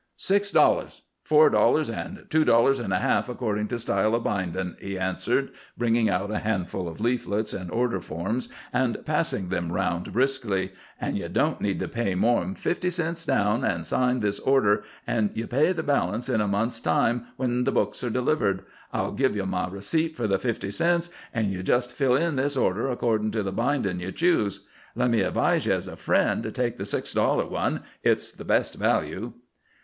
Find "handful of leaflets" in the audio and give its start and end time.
6.39-7.53